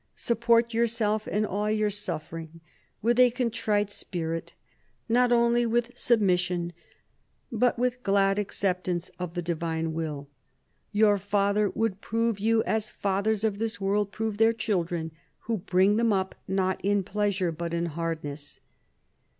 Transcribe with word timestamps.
Support 0.15 0.73
yourself 0.73 1.27
in 1.27 1.45
all 1.45 1.69
your 1.69 1.91
suffering 1.91 2.59
with 3.03 3.19
a 3.19 3.29
contrite 3.29 3.91
spirit, 3.91 4.53
not 5.07 5.31
only 5.31 5.63
with 5.63 5.95
submission 5.95 6.73
but 7.51 7.77
with 7.77 8.01
glad 8.01 8.39
acceptance 8.39 9.11
of 9.19 9.35
the 9.35 9.43
Divine 9.43 9.93
Will. 9.93 10.27
Your 10.91 11.19
Father 11.19 11.69
would 11.75 12.01
prove 12.01 12.39
you 12.39 12.63
as 12.63 12.89
fathers 12.89 13.43
of 13.43 13.59
this 13.59 13.79
world 13.79 14.11
prove 14.11 14.37
their 14.37 14.53
children, 14.53 15.11
who 15.41 15.57
bring 15.57 15.97
them 15.97 16.11
up 16.11 16.33
not 16.47 16.83
in 16.83 17.03
pleasures 17.03 17.53
but 17.55 17.71
in 17.71 17.85
hardness." 17.85 18.59